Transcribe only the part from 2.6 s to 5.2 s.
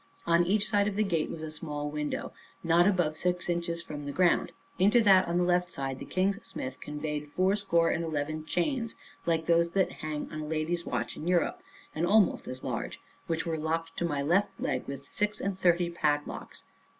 not above six inches from the ground; into